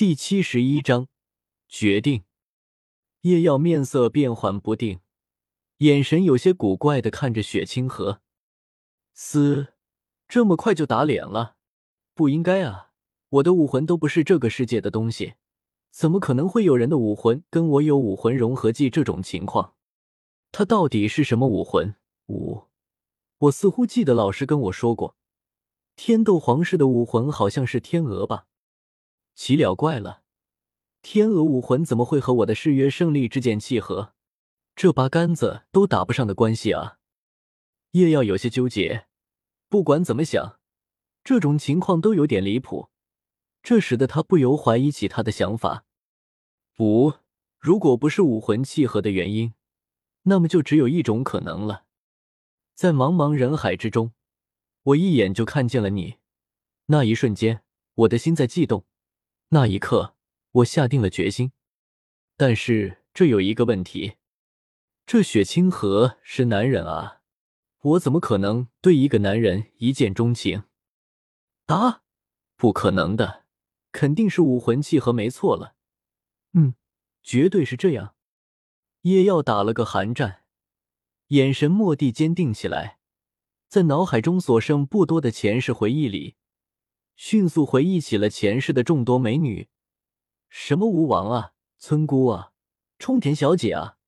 [0.00, 1.08] 第七十一章
[1.68, 2.24] 决定。
[3.20, 5.00] 叶耀面色变幻不定，
[5.76, 8.22] 眼神有些古怪的看着雪清河。
[9.12, 9.74] 嘶，
[10.26, 11.56] 这么快就打脸了？
[12.14, 12.92] 不应该啊！
[13.28, 15.34] 我的武魂都不是这个世界的东西，
[15.90, 19.74] 怎么可能会有人的武魂跟我有武魂融合技这种情况？
[20.50, 21.94] 他到底是什么武魂？
[22.28, 22.62] 武？
[23.36, 25.18] 我似乎记得老师跟我说过，
[25.94, 28.46] 天斗皇室的武魂好像是天鹅吧？
[29.34, 30.22] 奇了怪了，
[31.02, 34.14] 天鹅武魂怎么会和我的誓约胜利之剑契合？
[34.76, 36.98] 这八竿子都打不上的关系啊！
[37.92, 39.06] 叶耀有些纠结。
[39.68, 40.58] 不管怎么想，
[41.22, 42.90] 这种情况都有点离谱，
[43.62, 45.84] 这使得他不由怀疑起他的想法。
[46.74, 47.14] 不，
[47.58, 49.54] 如果不是武魂契合的原因，
[50.22, 51.84] 那么就只有一种可能了。
[52.74, 54.12] 在茫茫人海之中，
[54.82, 56.16] 我一眼就看见了你，
[56.86, 57.62] 那一瞬间，
[57.94, 58.86] 我的心在悸动。
[59.52, 60.14] 那一刻，
[60.52, 61.50] 我下定了决心，
[62.36, 64.14] 但是这有一个问题：
[65.04, 67.22] 这雪清河是男人啊，
[67.80, 70.62] 我怎么可能对一个男人一见钟情？
[71.66, 72.02] 啊，
[72.54, 73.44] 不可能的，
[73.90, 75.74] 肯定是武魂契合没错了。
[76.52, 76.76] 嗯，
[77.24, 78.14] 绝对是这样。
[79.00, 80.44] 叶耀打了个寒战，
[81.28, 83.00] 眼神蓦地坚定起来，
[83.66, 86.36] 在脑海中所剩不多的前世回忆里。
[87.22, 89.68] 迅速回忆起了前世的众多美女，
[90.48, 92.52] 什么吴王啊、村姑啊、
[92.98, 93.98] 冲田小姐啊、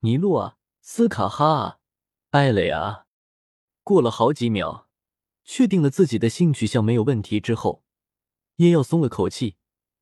[0.00, 1.78] 尼洛啊、斯卡哈啊、
[2.32, 3.06] 艾蕾啊。
[3.82, 4.86] 过了好几秒，
[5.42, 7.82] 确定了自己的性取向没有问题之后，
[8.56, 9.56] 叶耀松了口气，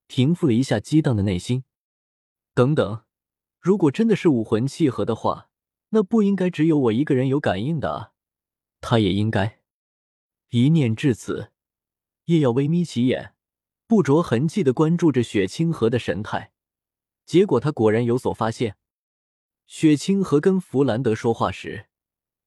[0.08, 1.62] 平复了一下激荡的内心。
[2.54, 3.04] 等等，
[3.60, 5.48] 如果真的是武魂契合的话，
[5.90, 8.12] 那不应该只有我一个人有感应的啊，
[8.80, 9.60] 他也应该。
[10.48, 11.52] 一念至此。
[12.28, 13.32] 叶耀微眯起眼，
[13.86, 16.52] 不着痕迹的关注着雪清河的神态，
[17.24, 18.76] 结果他果然有所发现。
[19.66, 21.86] 雪清河跟弗兰德说话时，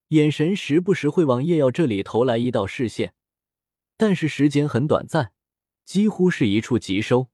[0.10, 3.16] 眼神时不时会往叶耀这里投来一道视线，
[3.98, 5.34] 但是时间很短暂，
[5.84, 7.30] 几乎是一触即收。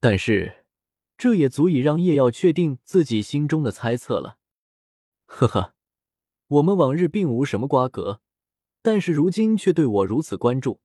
[0.00, 0.64] 但是
[1.16, 4.38] 这也足以让叶耀确定自己心中的猜测了。
[5.26, 5.74] 呵呵，
[6.48, 8.20] 我们往日并无什么瓜葛，
[8.82, 10.80] 但是如今却对我如此关注。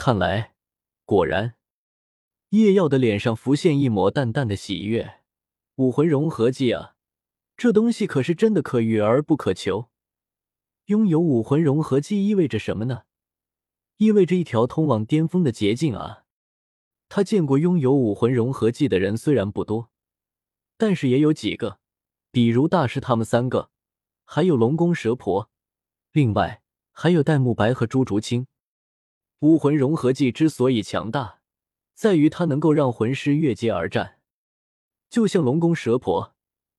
[0.00, 0.54] 看来，
[1.04, 1.56] 果然，
[2.50, 5.22] 叶耀的脸上浮现一抹淡淡的喜悦。
[5.74, 6.94] 武魂融合技啊，
[7.56, 9.90] 这东西可是真的可遇而不可求。
[10.84, 13.06] 拥有武魂融合技意味着什么呢？
[13.96, 16.22] 意味着一条通往巅峰的捷径啊！
[17.08, 19.90] 他见过拥有武魂融合技的人虽然不多，
[20.76, 21.80] 但是也有几个，
[22.30, 23.70] 比如大师他们三个，
[24.24, 25.50] 还有龙宫蛇婆，
[26.12, 28.46] 另外还有戴沐白和朱竹清。
[29.40, 31.38] 武魂融合技之所以强大，
[31.94, 34.18] 在于它能够让魂师越阶而战。
[35.08, 36.34] 就像龙宫蛇婆，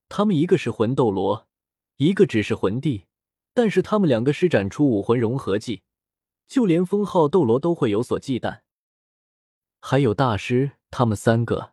[0.10, 1.48] 他们一个是魂斗罗，
[1.96, 3.06] 一个只是魂帝，
[3.54, 5.84] 但是他们两个施展出武魂融合技，
[6.50, 8.60] 就连封号斗罗都会有所忌惮。
[9.80, 11.72] 还有大师他们三个，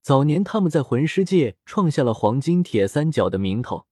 [0.00, 3.88] 早年他们在魂师界创下了黄金铁三角的名头，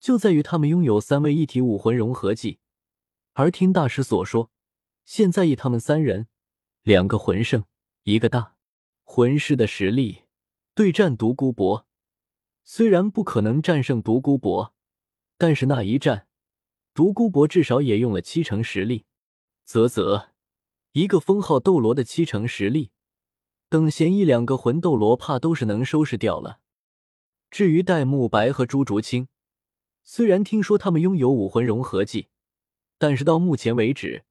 [0.00, 2.58] 就在于他们拥有三位一体武魂融合技。
[3.34, 4.50] 而听大师所说。
[5.12, 6.28] 现在以他们三人，
[6.82, 7.64] 两个魂圣，
[8.04, 8.54] 一个大
[9.02, 10.22] 魂师的实力
[10.72, 11.84] 对战独孤博，
[12.62, 14.72] 虽然不可能战胜独孤博，
[15.36, 16.28] 但是那一战，
[16.94, 19.04] 独孤博至少也用了七成实力。
[19.66, 20.28] 啧啧，
[20.92, 22.92] 一个封号斗罗的七成实力，
[23.68, 26.60] 等闲一两个魂斗罗怕都是能收拾掉了。
[27.50, 29.26] 至于戴沐白和朱竹清，
[30.04, 32.28] 虽然听说他们拥有武魂融合技，
[32.96, 34.24] 但是到目前为止。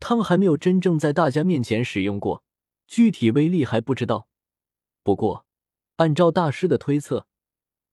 [0.00, 2.42] 他们还没有真正在大家面前使用过，
[2.86, 4.28] 具体威力还不知道。
[5.02, 5.46] 不过，
[5.96, 7.26] 按照大师的推测，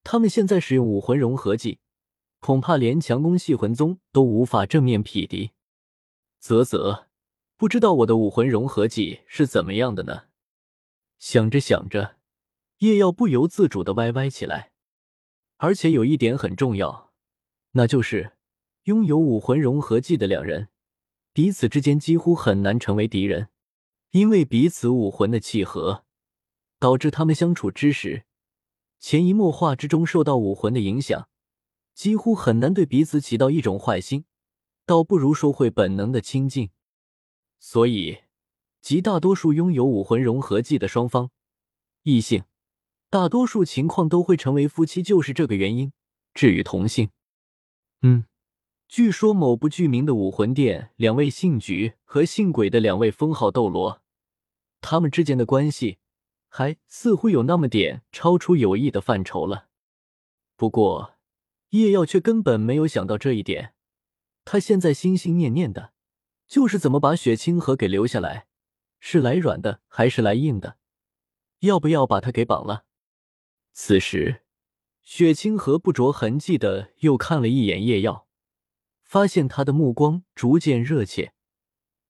[0.04, 1.80] 他们现在使用武魂融合技，
[2.40, 5.52] 恐怕连强攻系魂宗都无法正面匹敌。
[6.40, 7.08] 啧啧，
[7.58, 10.26] 不知道我的武魂融合技是怎么样的呢？
[11.18, 12.18] 想着想着，
[12.80, 14.72] 叶耀不由自主的歪歪起来。
[15.58, 17.14] 而且有一点很重要，
[17.72, 18.34] 那就是
[18.84, 20.68] 拥有武魂融合技的两人。
[21.36, 23.50] 彼此之间几乎很难成为敌人，
[24.12, 26.06] 因为彼此武魂的契合，
[26.80, 28.24] 导致他们相处之时，
[29.02, 31.28] 潜移默化之中受到武魂的影响，
[31.94, 34.24] 几乎很难对彼此起到一种坏心，
[34.86, 36.70] 倒不如说会本能的亲近。
[37.60, 38.20] 所以，
[38.82, 41.32] 极大多数拥有武魂融合技的双方，
[42.04, 42.46] 异性，
[43.10, 45.92] 大多数情况都会成为夫妻，就是这个原因。
[46.34, 47.10] 至于同性，
[48.04, 48.24] 嗯。
[48.88, 54.02] 据说某不具名的武魂殿两位姓菊和姓鬼的两位封号斗罗，
[54.80, 55.98] 他们之间的关系
[56.48, 59.68] 还似乎有那么点超出友谊的范畴了。
[60.56, 61.16] 不过
[61.72, 63.74] 叶耀却根本没有想到这一点，
[64.46, 65.92] 他现在心心念念的
[66.48, 68.48] 就是怎么把雪清河给留下来，
[69.00, 70.78] 是来软的还是来硬的？
[71.60, 72.86] 要不要把他给绑了？
[73.74, 74.44] 此时，
[75.02, 78.25] 雪清河不着痕迹的又看了一眼叶耀，
[79.16, 81.32] 发现他的目光逐渐热切，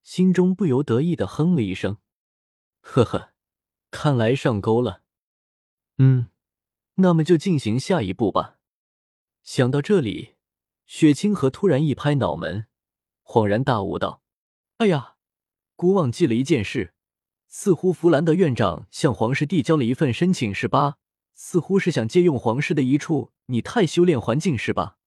[0.02, 2.00] 心中不由得意的哼了一声
[2.82, 3.30] ：“呵呵。”
[3.92, 5.04] 看来上钩了，
[6.00, 6.30] 嗯，
[6.96, 8.58] 那么就进行下一步吧。
[9.44, 10.38] 想到这里，
[10.88, 12.66] 雪清河突然一拍脑门，
[13.24, 14.24] 恍然大悟道
[14.78, 15.18] ：“哎呀，
[15.76, 16.96] 姑忘记了一件事，
[17.48, 20.98] 似乎弗兰德院长向皇室递交了一份申请，是吧？
[21.36, 24.98] 似乎是想借用皇室的一处拟太修炼环境，是吧？”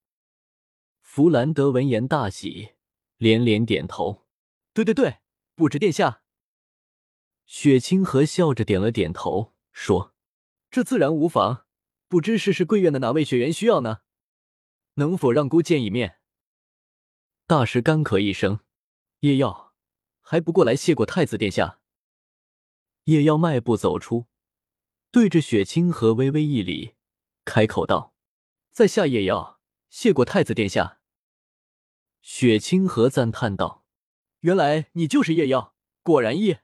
[1.11, 2.75] 弗兰德闻言大喜，
[3.17, 4.27] 连连点头
[4.75, 5.21] ：“对对对，
[5.55, 6.23] 不知殿下。”
[7.47, 10.15] 雪清河笑着点了点头，说
[10.71, 11.65] ：“这自然无妨。
[12.09, 14.03] 不知是是贵院的哪位学员需要呢？
[14.95, 16.19] 能否让姑见一面？”
[17.49, 18.61] 大师干咳一声
[19.21, 19.73] ：“叶耀，
[20.21, 21.81] 还不过来谢过太子殿下。”
[23.05, 24.27] 叶耀迈步走出，
[25.11, 26.95] 对着雪清河微微一礼，
[27.47, 28.15] 开口道
[28.71, 29.59] ：“在下叶耀，
[29.89, 30.97] 谢过太子殿下。”
[32.21, 33.85] 雪清河赞叹道
[34.41, 36.63] ：“原来你就是叶耀，果然叶。”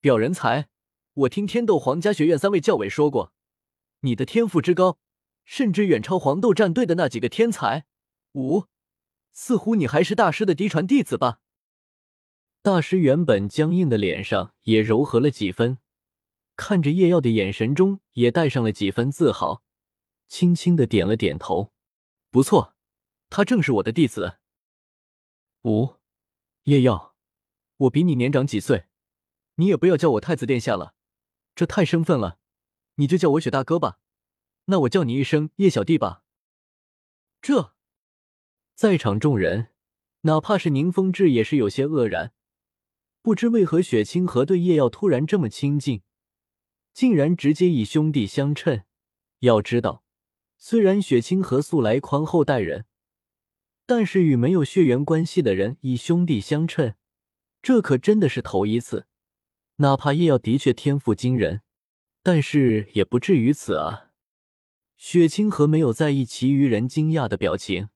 [0.00, 0.68] 表人才，
[1.14, 3.32] 我听天斗皇家学院三位教委说过，
[4.00, 4.98] 你的天赋之高，
[5.44, 7.86] 甚至远超黄豆战队的那几个天才。
[8.32, 8.64] 五，
[9.32, 11.40] 似乎你还是大师的嫡传弟子吧？
[12.60, 15.78] 大师原本僵硬的脸上也柔和了几分，
[16.56, 19.62] 看着叶耀的眼神中也带上了几分自豪，
[20.28, 21.72] 轻轻的点了点头。
[22.30, 22.73] 不错，
[23.30, 24.38] 他正是我的弟子。
[25.62, 25.96] 五，
[26.64, 27.14] 叶耀，
[27.76, 28.86] 我比你年长几岁。
[29.56, 30.94] 你也不要叫我太子殿下了，
[31.54, 32.38] 这太生分了，
[32.96, 33.98] 你就叫我雪大哥吧。
[34.64, 36.22] 那我叫你一声叶小弟吧。
[37.40, 37.74] 这，
[38.74, 39.68] 在场众人，
[40.22, 42.32] 哪怕是宁风致也是有些愕然，
[43.22, 46.02] 不知为何雪清河对叶耀突然这么亲近，
[46.92, 48.82] 竟然直接以兄弟相称。
[49.40, 50.02] 要知道，
[50.56, 52.86] 虽然雪清河素来宽厚待人，
[53.86, 56.94] 但是与没有血缘关系的人以兄弟相称，
[57.60, 59.06] 这可真的是头一次。
[59.76, 61.62] 哪怕叶耀的确天赋惊人，
[62.22, 64.12] 但是也不至于此啊！
[64.96, 67.88] 雪清河没有在意其余人惊讶的表情，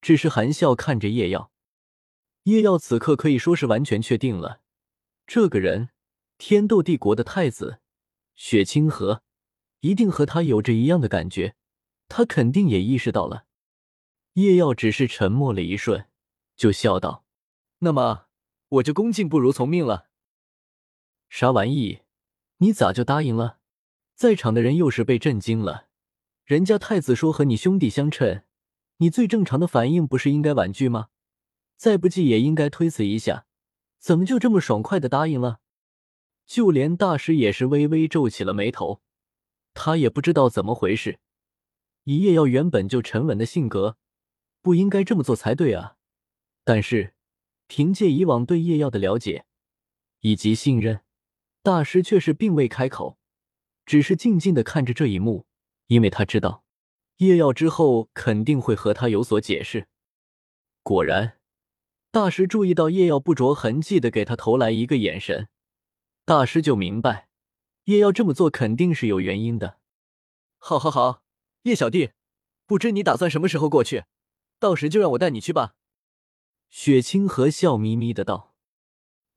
[0.00, 1.52] 只是含笑看着叶耀。
[2.44, 4.62] 叶耀此刻可以说是完全确定了，
[5.26, 5.90] 这个人
[6.38, 7.78] 天斗帝国的太子
[8.34, 9.22] 雪清河
[9.80, 11.54] 一定和他有着一样的感觉，
[12.08, 13.44] 他肯定也意识到了。
[14.34, 16.06] 叶耀只是沉默了一瞬，
[16.56, 17.24] 就笑道
[17.80, 18.26] ：“那么
[18.68, 20.08] 我就恭敬不如从命了。”
[21.28, 22.00] 啥玩意？
[22.58, 23.58] 你咋就答应了？
[24.14, 25.88] 在场的人又是被震惊了。
[26.44, 28.44] 人家太子说和你兄弟相称，
[28.98, 31.08] 你最正常的反应不是应该婉拒吗？
[31.76, 33.46] 再不济也应该推辞一下，
[33.98, 35.60] 怎么就这么爽快的答应了？
[36.46, 39.02] 就连大师也是微微皱起了眉头，
[39.74, 41.18] 他也不知道怎么回事。
[42.04, 43.96] 以叶耀原本就沉稳的性格，
[44.62, 45.96] 不应该这么做才对啊。
[46.64, 47.12] 但是
[47.66, 49.44] 凭借以往对叶耀的了解
[50.20, 51.02] 以及信任。
[51.64, 53.18] 大师却是并未开口，
[53.86, 55.46] 只是静静的看着这一幕，
[55.86, 56.64] 因为他知道
[57.18, 59.86] 叶耀之后肯定会和他有所解释。
[60.82, 61.38] 果然，
[62.10, 65.46] 大师注意到叶耀不着痕迹的给他投来一个眼神，
[66.24, 67.28] 大师就明白
[67.84, 69.78] 叶耀这么做肯定是有原因的。
[70.58, 71.22] 好，好，好，
[71.62, 72.10] 叶小弟，
[72.66, 74.02] 不知你打算什么时候过去？
[74.62, 75.74] 到时就让我带你去吧。
[76.70, 78.54] 雪清河笑眯眯的道。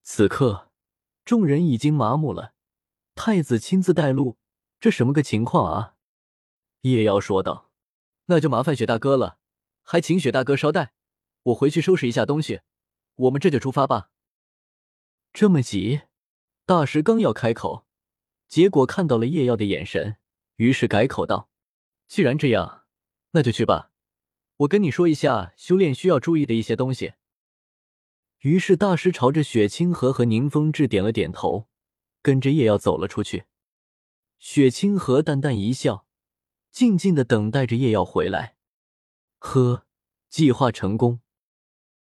[0.04, 0.72] 此刻。
[1.26, 2.54] 众人已经麻木了，
[3.16, 4.38] 太子亲自带路，
[4.80, 5.96] 这什么个情况啊？
[6.82, 7.72] 叶瑶说道
[8.30, 9.40] ：“那就麻烦雪大哥了，
[9.82, 10.94] 还请雪大哥稍待，
[11.42, 12.62] 我回去收拾一下东西，
[13.16, 14.12] 我们这就出发吧。”
[15.34, 16.02] 这么急？
[16.68, 17.88] 大师刚要开口，
[18.48, 20.18] 结果看到了叶瑶的眼神，
[20.58, 21.50] 于是改口道
[22.08, 22.86] ：“既然这样，
[23.32, 23.90] 那就去吧。
[24.58, 27.14] 我跟你说一下修炼需要注意的一些东西。”
[28.40, 31.68] 于是，大师朝着雪清河和宁风致点了点头，
[32.22, 33.46] 跟着叶耀走了出去。
[34.38, 36.06] 雪清河淡淡一笑，
[36.72, 38.56] 静静的等待着叶耀回来。
[39.40, 39.88] 呵，
[40.30, 41.22] 计划成功。